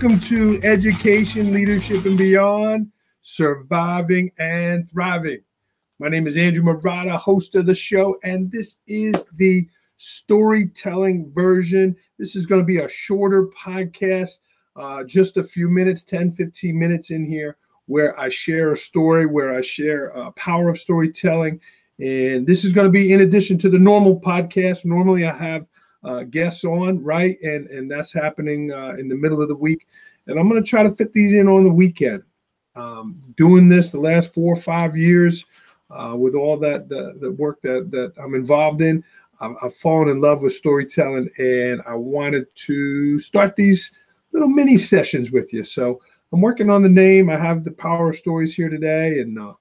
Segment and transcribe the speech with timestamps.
[0.00, 2.90] Welcome to Education, Leadership, and Beyond
[3.20, 5.42] Surviving and Thriving.
[5.98, 9.68] My name is Andrew Marotta, host of the show, and this is the
[9.98, 11.94] storytelling version.
[12.18, 14.38] This is going to be a shorter podcast,
[14.74, 19.26] uh, just a few minutes 10, 15 minutes in here, where I share a story,
[19.26, 21.60] where I share a power of storytelling.
[21.98, 24.86] And this is going to be in addition to the normal podcast.
[24.86, 25.66] Normally, I have
[26.04, 27.38] uh, guests on, right?
[27.42, 29.86] And and that's happening uh, in the middle of the week.
[30.26, 32.22] And I'm going to try to fit these in on the weekend.
[32.76, 35.44] Um, doing this the last four or five years
[35.90, 39.02] uh, with all that the, the work that that I'm involved in,
[39.40, 43.92] I've, I've fallen in love with storytelling, and I wanted to start these
[44.32, 45.64] little mini sessions with you.
[45.64, 46.00] So
[46.32, 47.28] I'm working on the name.
[47.28, 49.54] I have the power stories here today, and uh,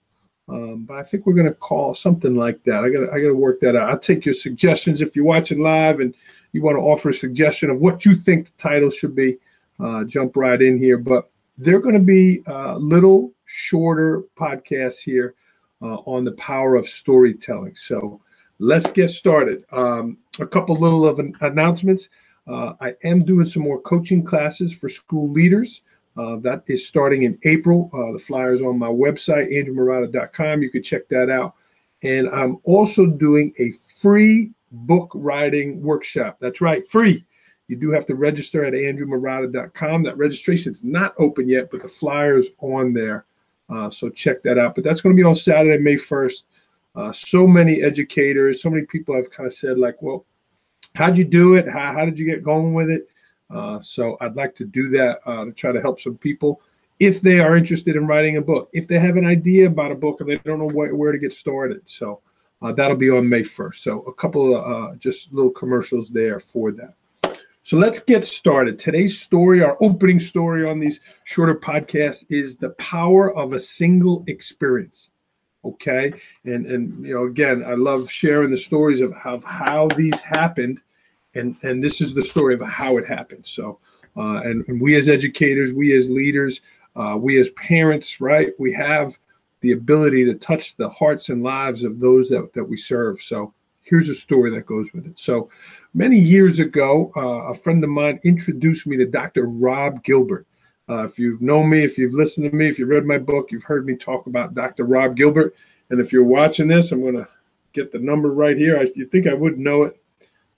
[0.50, 2.84] um, but I think we're going to call something like that.
[2.84, 3.90] I got I got to work that out.
[3.90, 6.16] I'll take your suggestions if you're watching live and
[6.52, 9.38] you want to offer a suggestion of what you think the title should be.
[9.80, 10.98] Uh, jump right in here.
[10.98, 15.36] But they're going to be uh, little shorter podcasts here
[15.82, 17.76] uh, on the power of storytelling.
[17.76, 18.22] So
[18.60, 19.64] let's get started.
[19.72, 22.10] Um, a couple little of an announcements.
[22.48, 25.82] Uh, I am doing some more coaching classes for school leaders.
[26.18, 27.90] Uh, that is starting in April.
[27.94, 30.62] Uh, the flyers on my website, andrewmarotta.com.
[30.62, 31.56] You can check that out.
[32.04, 36.38] And I'm also doing a free book writing workshop.
[36.40, 37.26] That's right, free.
[37.68, 40.04] You do have to register at andrewmarotta.com.
[40.04, 43.26] That registration is not open yet, but the flyer's on there.
[43.70, 44.74] Uh, so check that out.
[44.74, 46.44] But that's going to be on Saturday, May 1st.
[46.96, 50.26] Uh, so many educators, so many people have kind of said, like, well,
[50.96, 51.68] how'd you do it?
[51.68, 53.08] How, how did you get going with it?
[53.52, 56.62] Uh, so I'd like to do that uh, to try to help some people
[57.00, 59.96] if they are interested in writing a book, if they have an idea about a
[59.96, 61.88] book and they don't know wh- where to get started.
[61.88, 62.22] So
[62.62, 63.76] uh, that'll be on May 1st.
[63.76, 66.96] So a couple of uh, just little commercials there for that.
[67.64, 68.80] So let's get started.
[68.80, 74.24] Today's story, our opening story on these shorter podcasts, is the power of a single
[74.28, 75.12] experience.
[75.66, 76.14] Okay,
[76.46, 80.22] and and you know again, I love sharing the stories of how, of how these
[80.22, 80.80] happened
[81.36, 83.46] and and this is the story of how it happened.
[83.46, 83.80] So,
[84.18, 86.62] uh, and, and, we as educators, we as leaders,
[86.96, 88.54] uh, we as parents, right?
[88.60, 89.18] We have
[89.62, 93.22] the ability to touch the hearts and lives of those that that we serve.
[93.22, 93.54] So.
[93.82, 95.18] Here's a story that goes with it.
[95.18, 95.50] So,
[95.96, 99.48] many years ago, uh, a friend of mine introduced me to Dr.
[99.48, 100.46] Rob Gilbert.
[100.88, 103.52] Uh, if you've known me, if you've listened to me, if you've read my book,
[103.52, 104.86] you've heard me talk about Dr.
[104.86, 105.56] Rob Gilbert.
[105.90, 107.28] And if you're watching this, I'm going to
[107.74, 108.80] get the number right here.
[108.80, 110.02] I, you think I would know it,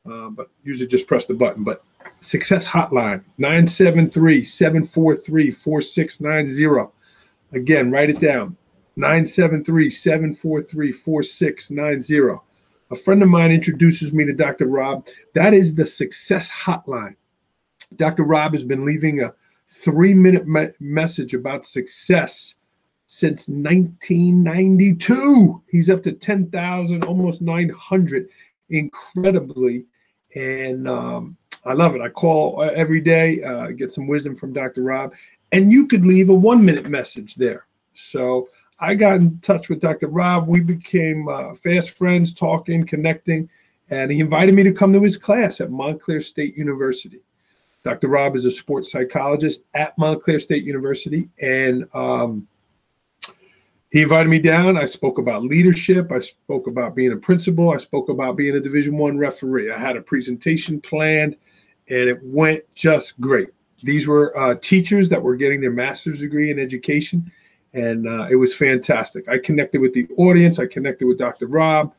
[0.10, 1.64] uh, but usually just press the button.
[1.64, 1.84] But
[2.22, 6.92] Success Hotline, 973 743 4690.
[7.54, 8.56] Again, write it down
[8.96, 12.42] 973 743 4690.
[12.92, 14.68] A friend of mine introduces me to Dr.
[14.68, 15.08] Rob.
[15.34, 17.16] That is the Success Hotline.
[17.96, 18.24] Dr.
[18.24, 19.34] Rob has been leaving a
[19.70, 22.56] three minute me- message about success
[23.08, 25.64] since 1992.
[25.70, 28.30] He's up to 10,000, almost 900
[28.70, 29.86] incredibly
[30.36, 32.02] and um, I love it.
[32.02, 34.82] I call every day, uh, get some wisdom from Dr.
[34.82, 35.14] Rob,
[35.52, 37.66] and you could leave a one minute message there.
[37.94, 38.50] So
[38.82, 40.08] I got in touch with Dr.
[40.08, 40.48] Rob.
[40.48, 43.48] We became uh, fast friends, talking, connecting,
[43.92, 47.22] and he invited me to come to his class at Montclair State University.
[47.84, 48.08] Dr.
[48.08, 52.48] Rob is a sports psychologist at Montclair State University, and um,
[53.92, 54.78] he invited me down.
[54.78, 56.12] I spoke about leadership.
[56.12, 57.72] I spoke about being a principal.
[57.72, 59.72] I spoke about being a Division One referee.
[59.72, 61.36] I had a presentation planned,
[61.88, 63.50] and it went just great.
[63.84, 67.32] These were uh, teachers that were getting their master's degree in education,
[67.74, 69.28] and uh, it was fantastic.
[69.30, 70.60] I connected with the audience.
[70.60, 71.48] I connected with Dr.
[71.48, 71.94] Rob,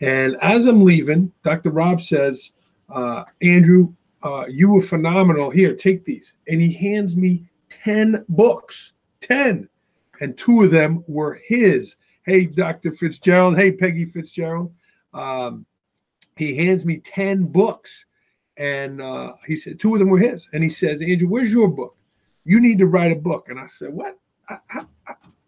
[0.00, 1.70] and as I'm leaving, Dr.
[1.70, 2.52] Rob says,
[2.88, 5.50] uh, "Andrew, uh, you were phenomenal.
[5.50, 8.92] Here, take these," and he hands me ten books.
[9.20, 9.68] Ten
[10.20, 11.96] and two of them were his.
[12.24, 12.92] Hey, Dr.
[12.92, 13.56] Fitzgerald.
[13.56, 14.72] Hey, Peggy Fitzgerald.
[15.12, 15.66] Um,
[16.36, 18.04] he hands me 10 books.
[18.56, 20.48] And uh, he said, two of them were his.
[20.52, 21.96] And he says, Andrew, where's your book?
[22.44, 23.48] You need to write a book.
[23.48, 24.18] And I said, what?
[24.48, 24.58] I,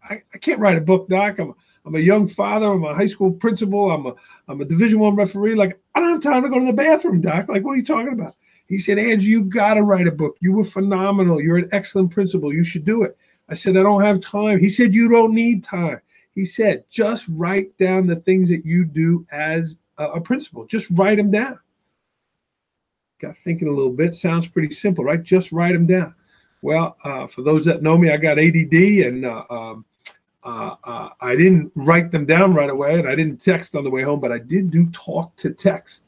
[0.09, 1.39] I, I, can't write a book, Doc.
[1.39, 1.53] I'm,
[1.85, 2.67] I'm a young father.
[2.67, 3.91] I'm a high school principal.
[3.91, 4.13] I'm a,
[4.47, 5.55] I'm a Division One referee.
[5.55, 7.47] Like, I don't have time to go to the bathroom, Doc.
[7.49, 8.35] Like, what are you talking about?
[8.67, 10.37] He said, Andrew, you got to write a book.
[10.41, 11.41] You were phenomenal.
[11.41, 12.53] You're an excellent principal.
[12.53, 13.17] You should do it.
[13.49, 14.59] I said, I don't have time.
[14.59, 16.01] He said, You don't need time.
[16.35, 20.65] He said, Just write down the things that you do as a, a principal.
[20.65, 21.59] Just write them down.
[23.19, 24.13] Got thinking a little bit.
[24.13, 25.21] Sounds pretty simple, right?
[25.21, 26.13] Just write them down.
[26.61, 29.85] Well, uh, for those that know me, I got ADD and uh, um,
[30.43, 33.89] uh, uh, I didn't write them down right away and I didn't text on the
[33.89, 36.05] way home, but I did do talk to text.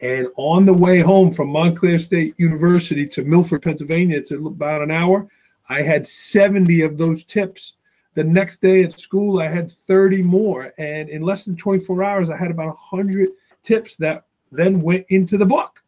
[0.00, 4.90] And on the way home from Montclair State University to Milford, Pennsylvania, it's about an
[4.90, 5.28] hour.
[5.68, 7.74] I had 70 of those tips.
[8.14, 10.72] The next day at school, I had 30 more.
[10.76, 13.30] And in less than 24 hours, I had about 100
[13.62, 15.82] tips that then went into the book,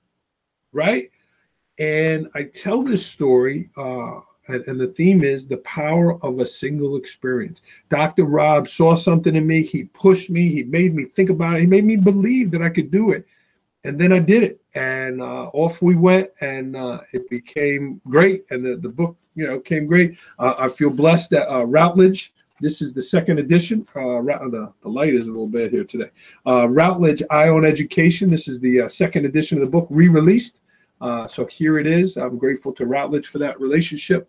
[0.72, 1.10] right?
[1.78, 6.46] And I tell this story, uh, and, and, the theme is the power of a
[6.46, 7.62] single experience.
[7.88, 8.24] Dr.
[8.24, 9.62] Rob saw something in me.
[9.62, 10.48] He pushed me.
[10.50, 11.62] He made me think about it.
[11.62, 13.26] He made me believe that I could do it.
[13.82, 14.60] And then I did it.
[14.74, 18.44] And uh, off we went, and uh, it became great.
[18.50, 20.16] And the, the book, you know, came great.
[20.38, 23.86] Uh, I feel blessed that uh, Routledge, this is the second edition.
[23.94, 26.10] Uh, the, the light is a little bad here today.
[26.46, 28.30] Uh, Routledge Eye On Education.
[28.30, 30.60] This is the second edition of the book, re released.
[31.00, 32.16] Uh, so here it is.
[32.16, 34.28] I'm grateful to Routledge for that relationship.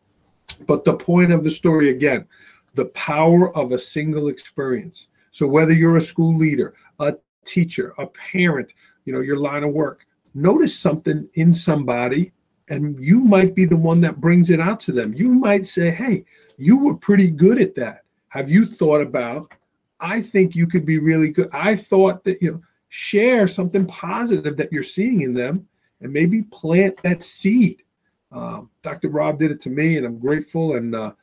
[0.67, 2.25] But the point of the story again,
[2.73, 5.07] the power of a single experience.
[5.31, 7.15] So whether you're a school leader, a
[7.45, 8.73] teacher, a parent,
[9.05, 12.31] you know, your line of work, notice something in somebody
[12.67, 15.13] and you might be the one that brings it out to them.
[15.13, 16.25] You might say, "Hey,
[16.57, 18.03] you were pretty good at that.
[18.29, 19.51] Have you thought about
[19.99, 21.49] I think you could be really good.
[21.51, 25.67] I thought that, you know, share something positive that you're seeing in them
[26.05, 27.81] and maybe plant that seed.
[28.31, 29.09] Um, Dr.
[29.09, 30.75] Rob did it to me, and I'm grateful.
[30.75, 31.13] And uh,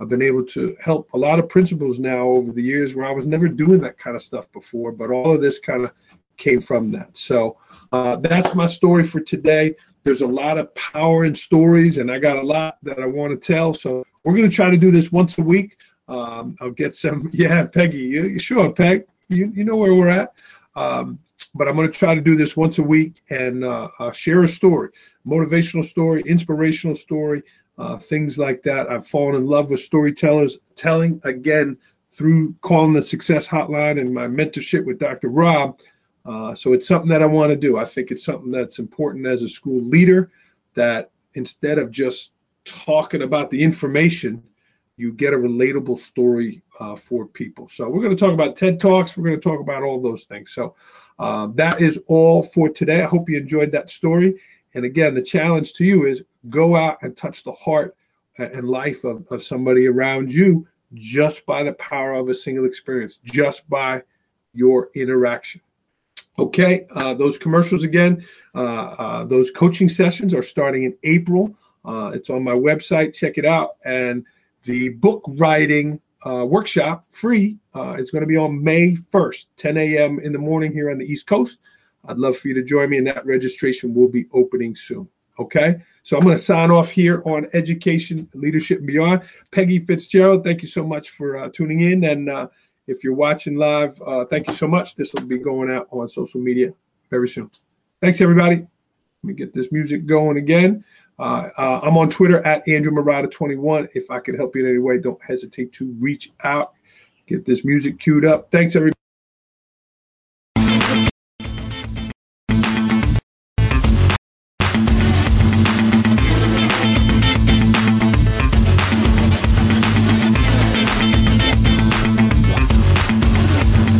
[0.00, 3.12] I've been able to help a lot of principals now over the years where I
[3.12, 5.92] was never doing that kind of stuff before, but all of this kind of
[6.38, 7.16] came from that.
[7.16, 7.56] So
[7.92, 9.76] uh, that's my story for today.
[10.02, 13.40] There's a lot of power in stories, and I got a lot that I want
[13.40, 13.72] to tell.
[13.72, 15.76] So we're going to try to do this once a week.
[16.08, 17.30] Um, I'll get some.
[17.32, 19.04] Yeah, Peggy, you, sure, Peg?
[19.28, 20.34] You, you know where we're at.
[20.74, 21.20] Um,
[21.54, 24.42] but I'm going to try to do this once a week and uh, uh, share
[24.42, 24.90] a story,
[25.26, 27.42] motivational story, inspirational story,
[27.78, 28.90] uh, things like that.
[28.90, 31.76] I've fallen in love with storytellers, telling again
[32.08, 35.28] through calling the Success Hotline and my mentorship with Dr.
[35.28, 35.80] Rob.
[36.24, 37.78] Uh, so it's something that I want to do.
[37.78, 40.30] I think it's something that's important as a school leader
[40.74, 42.32] that instead of just
[42.64, 44.42] talking about the information,
[44.96, 47.68] you get a relatable story uh, for people.
[47.68, 49.16] So we're going to talk about TED Talks.
[49.16, 50.52] We're going to talk about all those things.
[50.52, 50.76] So
[51.22, 53.02] um, that is all for today.
[53.02, 54.40] I hope you enjoyed that story.
[54.74, 57.96] And again, the challenge to you is go out and touch the heart
[58.38, 63.18] and life of, of somebody around you just by the power of a single experience,
[63.24, 64.02] just by
[64.52, 65.60] your interaction.
[66.38, 68.24] Okay, uh, those commercials again,
[68.54, 71.54] uh, uh, those coaching sessions are starting in April.
[71.84, 73.14] Uh, it's on my website.
[73.14, 73.76] Check it out.
[73.84, 74.24] And
[74.62, 77.58] the book writing uh, workshop free.
[77.74, 80.20] Uh, it's going to be on May 1st, 10 a.m.
[80.20, 81.58] in the morning here on the East Coast.
[82.06, 85.08] I'd love for you to join me, and that registration will be opening soon.
[85.38, 89.22] Okay, so I'm going to sign off here on Education, Leadership, and Beyond.
[89.50, 92.04] Peggy Fitzgerald, thank you so much for uh, tuning in.
[92.04, 92.48] And uh,
[92.86, 94.94] if you're watching live, uh, thank you so much.
[94.94, 96.72] This will be going out on social media
[97.10, 97.50] very soon.
[98.00, 98.66] Thanks, everybody.
[99.22, 100.84] Let me get this music going again.
[101.18, 103.88] Uh, uh, I'm on Twitter at Andrew Marotta21.
[103.94, 106.72] If I could help you in any way, don't hesitate to reach out.
[107.28, 108.50] Get this music queued up.
[108.50, 109.01] Thanks, everybody.